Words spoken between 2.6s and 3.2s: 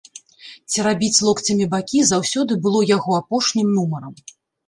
было яго